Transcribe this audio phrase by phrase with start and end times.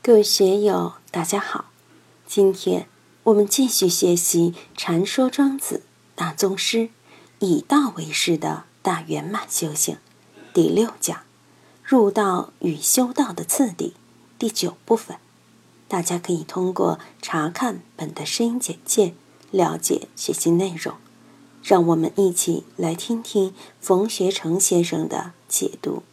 [0.00, 1.66] 各位学友，大家好！
[2.26, 2.88] 今天
[3.24, 5.82] 我们继续学习《禅说庄子
[6.14, 6.88] 大宗师
[7.40, 9.96] 以道为师的大圆满修行》
[10.54, 11.22] 第六讲
[11.84, 13.94] “入道与修道的次第”
[14.38, 15.18] 第九部分。
[15.88, 19.14] 大家可以通过查看本的声音简介
[19.50, 20.94] 了解学习内容。
[21.62, 26.04] 让我们一起来听听冯学成先生的解读。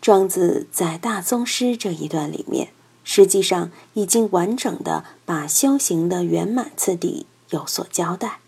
[0.00, 2.68] 庄子在大宗师这一段里面，
[3.04, 8.38] 实际上已经完整的把修行的圆满次第有所交代。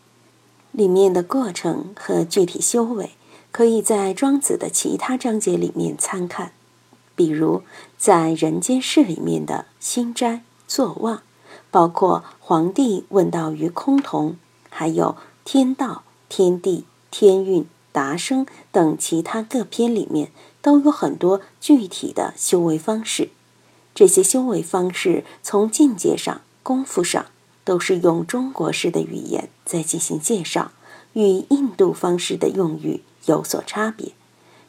[0.71, 3.11] 里面的过程和具体修为，
[3.51, 6.53] 可以在庄子的其他章节里面参看，
[7.15, 7.63] 比如
[7.99, 11.21] 在人间世里面的心斋、坐忘，
[11.71, 14.37] 包括皇帝问道于崆峒，
[14.71, 20.31] 还有天道、天地、天运、达生等其他各篇里面。
[20.63, 23.31] 都有很多具体的修为方式，
[23.95, 27.27] 这些修为方式从境界上、功夫上，
[27.65, 30.71] 都是用中国式的语言在进行介绍，
[31.13, 34.13] 与印度方式的用语有所差别，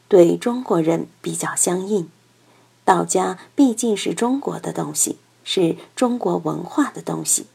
[0.08, 2.10] 对中国人比较相应。
[2.84, 7.46] 道家毕竟是中国的东西，是中国文化的东西，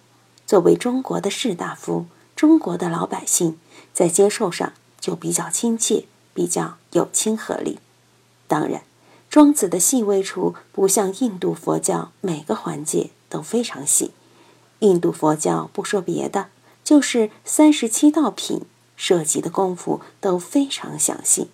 [0.48, 3.60] 作为中国的士大夫、中国的老百姓，
[3.94, 7.78] 在接受上就比较亲切，比较有亲和力。
[8.50, 8.82] 当然，
[9.30, 14.12] 庄子的细微处不像印度佛教每个环节都非常细。
[14.80, 16.48] 印度佛教不说别的，
[16.84, 18.64] 就是三十七道品
[18.98, 21.50] 涉及的功夫都非常详细。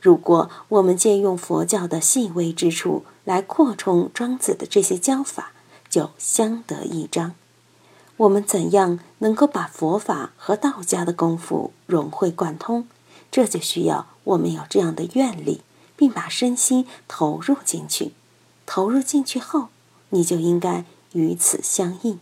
[0.00, 5.52] 如果我们借用佛教的细微之处来扩充庄子的这些教法，
[5.88, 7.34] 就相得益彰。
[8.18, 12.86] 我们怎样能够把佛法和道家的功夫融会贯通？
[13.30, 15.62] 这就需要我们有这样的愿力。
[16.00, 18.14] 并把身心投入进去，
[18.64, 19.68] 投入进去后，
[20.08, 22.18] 你就应该与此相应。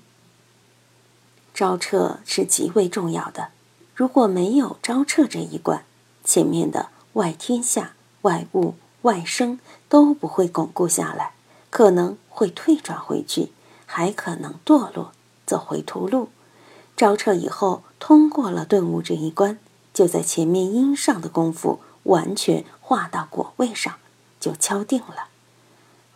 [1.55, 3.51] 招彻是极为重要的，
[3.95, 5.85] 如果没有招彻这一关，
[6.25, 11.35] 前面的外天下、外物、外生都不会巩固下来，
[11.71, 13.53] 可能会退转回去，
[13.87, 15.13] 还可能堕落，
[15.47, 16.31] 走回头路。
[16.97, 19.61] 招彻以后，通过了顿悟这一关，
[19.95, 21.79] 就在前面因上的功夫。
[22.05, 23.95] 完全化到果位上，
[24.41, 25.29] 就敲定了。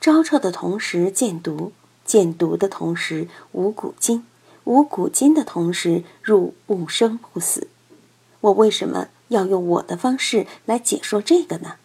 [0.01, 1.73] 招彻的同时见毒，
[2.05, 4.27] 见毒的同时无古今，
[4.65, 7.69] 无古今的同时入不生不死。
[8.41, 11.77] 我为什么要用我的方式来解说这个呢？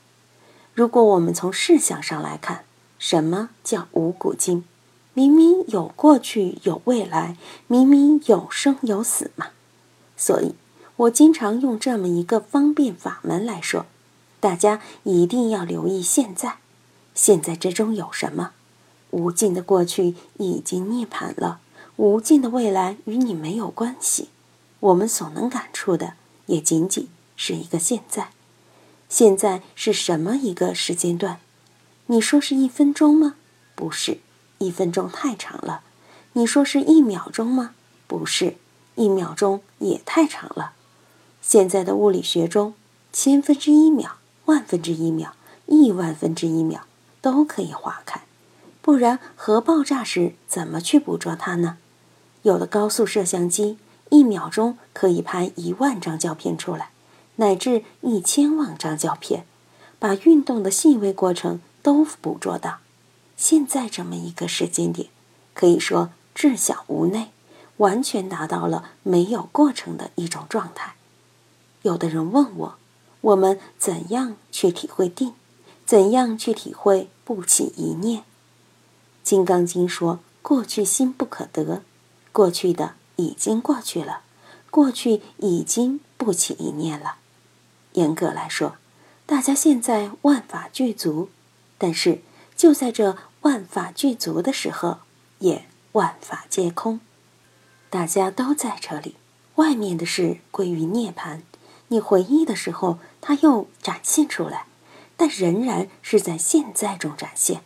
[0.74, 2.64] 如果我们从事项上来看，
[2.97, 4.64] 什么叫无古今？
[5.14, 7.38] 明明有过去有未来，
[7.68, 9.47] 明明有生有死嘛。
[10.16, 10.56] 所以
[10.97, 13.85] 我经常用这么一个方便法门来说。
[14.40, 16.58] 大家一定要留意现在，
[17.13, 18.52] 现在之中有什么？
[19.12, 21.59] 无尽的过去已经涅槃了，
[21.96, 24.30] 无尽的未来与你没有关系。
[24.80, 26.13] 我们所能感触的，
[26.47, 28.29] 也仅仅是一个现在。
[29.09, 31.40] 现在是什么一个时间段？
[32.08, 33.35] 你说是一分钟吗？
[33.75, 34.19] 不是，
[34.59, 35.81] 一分钟太长了。
[36.34, 37.72] 你说是一秒钟吗？
[38.08, 38.58] 不是，
[38.96, 40.74] 一秒钟也太长了。
[41.47, 42.74] 现在的物理学中，
[43.13, 44.18] 千分之一秒。
[44.47, 45.34] 万分之一秒、
[45.66, 46.81] 亿万分之一秒
[47.22, 48.24] 都可以划开，
[48.81, 51.78] 不然核爆炸时怎么去捕捉它呢？
[52.41, 53.78] 有的高速摄像机
[54.09, 56.90] 一秒钟可以拍一万张胶片出来，
[57.38, 59.46] 乃至一千万张胶片，
[60.00, 62.79] 把运动的细微过程都捕捉到。
[63.38, 65.08] 现在这么一个时间点，
[65.53, 67.31] 可以说至小无内，
[67.78, 70.96] 完全达到了没有过程的一种状态。
[71.87, 72.75] 有的人问我。
[73.21, 75.33] 我们怎样去体会定？
[75.85, 78.21] 怎样去体会不起一念？
[79.23, 81.81] 《金刚经》说：“过去心不可得，
[82.31, 84.21] 过去的已经过去了，
[84.69, 87.15] 过去已经不起一念了。”
[87.93, 88.75] 严格来说，
[89.25, 91.29] 大家现在万法具足，
[91.77, 92.21] 但是
[92.55, 94.99] 就在这万法具足的时候，
[95.40, 96.99] 也万法皆空。
[97.90, 99.16] 大家都在这里，
[99.55, 101.41] 外面的事归于涅槃。
[101.89, 104.66] 你回忆的时候，它又展现出来，
[105.16, 107.61] 但仍然是在现在中展现。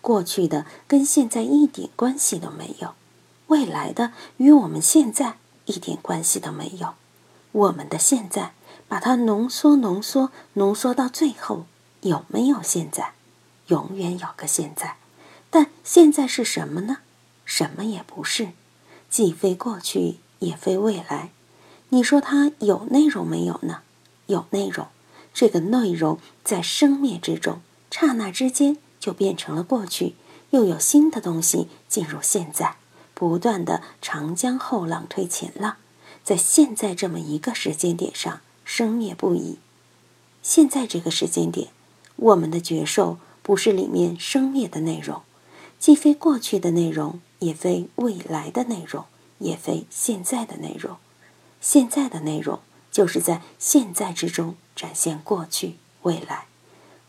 [0.00, 2.94] 过去的跟现在一点关系都没有，
[3.48, 5.36] 未来的与我们现在
[5.66, 6.94] 一点关系都没有。
[7.52, 8.52] 我们的现在
[8.86, 11.66] 把它浓缩、浓缩、浓缩到最后，
[12.00, 13.12] 有没有现在？
[13.66, 14.96] 永远有个现在，
[15.50, 16.98] 但现在是什么呢？
[17.44, 18.50] 什么也不是，
[19.10, 21.32] 既非过去，也非未来。
[21.90, 23.80] 你说它有内容没有呢？
[24.26, 24.88] 有内容，
[25.32, 30.14] 这个内容在生灭之中，刹那之间就变成了过去，
[30.50, 32.76] 又有新的东西进入现在，
[33.14, 35.76] 不断的长江后浪推前浪，
[36.22, 39.58] 在现在这么一个时间点上生灭不已。
[40.42, 41.68] 现在这个时间点，
[42.16, 45.22] 我们的觉受不是里面生灭的内容，
[45.78, 49.06] 既非过去的内容，也非未来的内容，
[49.38, 50.98] 也非现在的内容。
[51.70, 52.60] 现在的内容
[52.90, 56.46] 就是在现在之中展现过去、未来，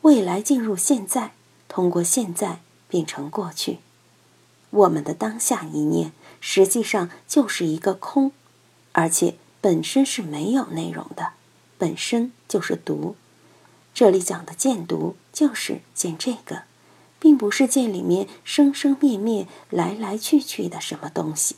[0.01, 1.31] 未来进入现在，
[1.69, 2.59] 通过现在
[2.89, 3.79] 变成过去。
[4.71, 6.11] 我们的当下一念
[6.41, 8.33] 实际上就是一个空，
[8.91, 11.31] 而且本身是没有内容的，
[11.77, 13.15] 本身就是毒。
[13.93, 16.63] 这里讲的见毒，就是见这个，
[17.17, 21.55] 并不是见里面生生灭灭、来来去去的什么东西，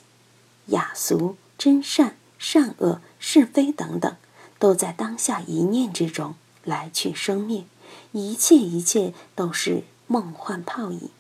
[0.68, 2.18] 雅俗真善。
[2.44, 4.16] 善恶是非等等，
[4.58, 6.34] 都在当下一念之中
[6.64, 7.66] 来去生灭，
[8.14, 11.12] 一切一切都是梦幻泡影。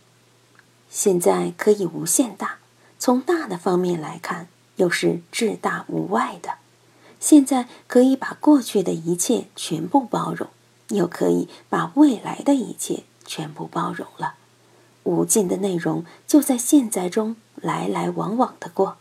[0.89, 2.57] 现在可以无限大，
[2.97, 4.47] 从大的方面来看，
[4.77, 6.55] 又是至大无外的。
[7.19, 10.49] 现在可以把过去的一切全部包容，
[10.87, 14.33] 又可以把未来的一切全部包容了。
[15.03, 18.97] 无尽的内容就在现在中来来往往的过。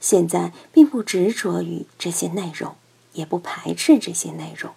[0.00, 2.76] 现在并不执着于这些内容，
[3.14, 4.72] 也不排斥这些内容，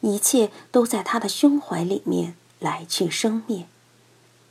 [0.00, 3.66] 一切都在他的胸怀里面来去生灭。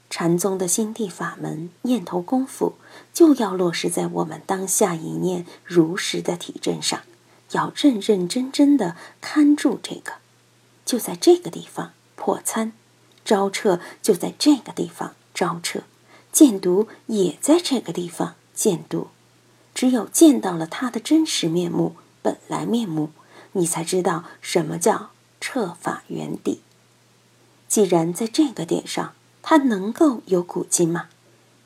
[0.09, 2.75] 禅宗的心地法门念头功夫，
[3.13, 7.01] 就要落实在我们当下一念如实的体证上，
[7.51, 10.13] 要认认真真的看住这个，
[10.85, 12.71] 就在这个地方破参，
[13.25, 15.81] 招彻就在这个地方招彻，
[16.31, 19.07] 见毒也在这个地方见毒。
[19.75, 23.11] 只有见到了他的真实面目、本来面目，
[23.51, 25.11] 你才知道什么叫
[25.41, 26.61] 彻法原底。
[27.67, 31.09] 既然在这个点上，他能够有古今吗？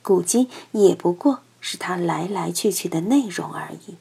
[0.02, 3.96] 古今也不过是他来来去去的内容而已。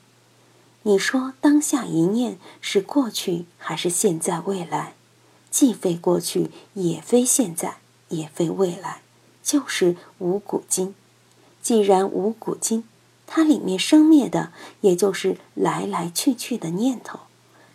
[0.84, 4.94] 你说当下一念是过去还是现在未来？
[5.50, 7.76] 既非过去，也非现在，
[8.08, 9.02] 也非未来，
[9.43, 10.94] 就是无古今。
[11.61, 12.84] 既然无古今。
[13.30, 17.20] 它里面生灭的，也就是来来去去的念头，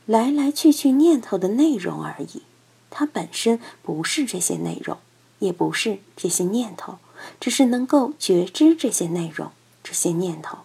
[0.07, 2.41] 来来去去念头的内容而已。
[2.89, 4.97] 它本身不是这些内容，
[5.37, 6.97] 也不是这些念头，
[7.39, 9.51] 只是能够觉知这些内容、
[9.83, 10.59] 这些念头。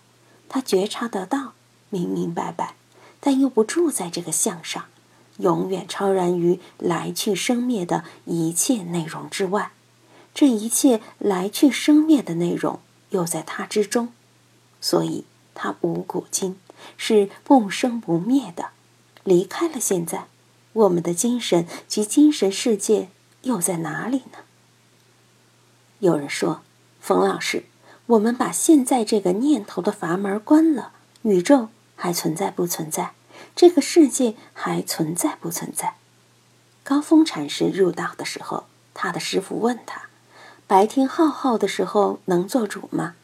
[0.49, 1.52] 他觉察得到，
[1.90, 2.75] 明明白白，
[3.20, 4.87] 但又不住在这个相上，
[5.37, 9.73] 永远超然于来去生灭的一切内容之外。
[10.35, 12.81] 这一切来去生灭的内容，
[13.11, 14.08] 又在它之中。
[14.81, 16.59] 所以，它无古今，
[16.97, 18.71] 是不生不灭的。
[19.25, 20.27] 离开了现在，
[20.73, 23.09] 我们的精神及精神世界
[23.43, 24.39] 又在哪里呢？
[25.99, 26.63] 有人说
[27.01, 27.65] ：“冯老师，
[28.07, 30.93] 我们把现在这个念头的阀门关了，
[31.23, 33.13] 宇宙还存在不存在？
[33.55, 35.95] 这个世界还存在不存在？”
[36.85, 40.03] 高峰禅师入道的时候，他的师傅问他
[40.67, 43.17] ：“白天浩浩的时候能做主吗？”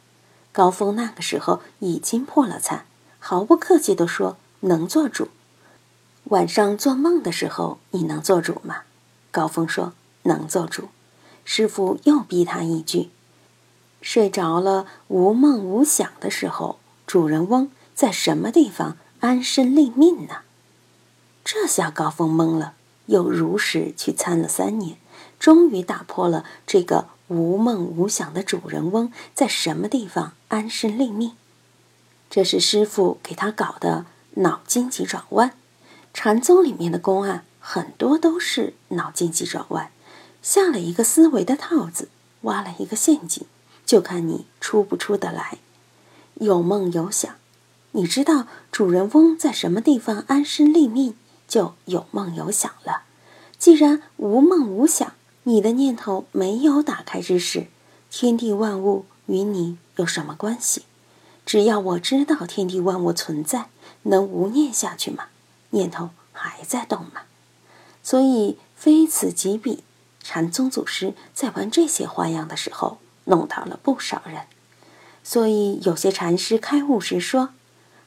[0.55, 2.87] 高峰那个时候已经破了参，
[3.19, 5.27] 毫不客气地说：“能做主。”
[6.31, 8.83] 晚上做梦的时候，你能做主吗？
[9.33, 10.91] 高峰说：“能做主。”
[11.45, 13.11] 师傅又逼他一句
[14.01, 20.43] ：“睡着了无梦无想的时候，主人翁在什么地方安身立命呢？”
[21.45, 22.75] 这下高峰懵了，
[23.07, 24.99] 又如实去参了三年，
[25.41, 27.09] 终于打破了这个。
[27.35, 31.33] 无梦无想的主人翁在什么地方安身立命？
[32.31, 35.53] 这是师傅给他搞的脑筋急转弯。
[36.13, 39.91] 禅宗里面的公案很多都是脑筋急转弯，
[40.43, 42.09] 下了一个思维的套子，
[42.43, 43.45] 挖了一个陷阱，
[43.85, 45.59] 就看你出不出得来。
[46.35, 47.35] 有梦有想，
[47.93, 51.17] 你知道主人翁在什么地方安身立命，
[51.49, 53.03] 就有梦有想了。
[53.59, 55.15] 既然无梦无想。
[55.47, 57.67] 你的念头没有打开之时，
[58.11, 60.85] 天地万物与你有什么关系？
[61.45, 63.67] 只要我知道天地万物存在，
[64.05, 65.25] 能无念下去吗？
[65.71, 67.23] 念头还在动吗？
[68.03, 69.85] 所以非此即彼。
[70.23, 74.45] 禅宗祖师在玩这些花样的时候，弄到了不少人。
[75.23, 77.51] 所以有些禅师开悟时说：“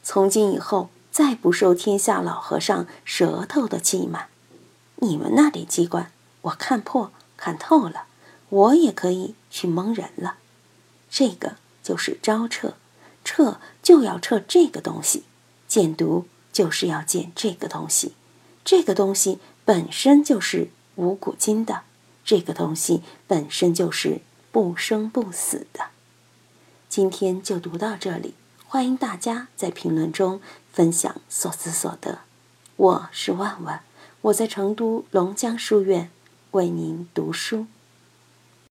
[0.02, 4.28] 从今以后，再不受天下老和尚舌头的欺瞒。
[4.96, 8.08] 你们那点机关，我看破。”看透了，
[8.50, 10.36] 我也可以去蒙人了。
[11.10, 12.74] 这个就是招彻，
[13.24, 15.24] 彻就要彻这个东西，
[15.68, 18.14] 见毒就是要见这个东西。
[18.66, 21.84] 这个东西本身就是无古今的，
[22.26, 24.20] 这个东西本身就是
[24.52, 25.86] 不生不死的。
[26.90, 28.34] 今天就读到这里，
[28.66, 30.42] 欢迎大家在评论中
[30.74, 32.20] 分享所思所得。
[32.76, 33.84] 我是万万，
[34.22, 36.10] 我在成都龙江书院
[36.58, 37.68] 为您读书。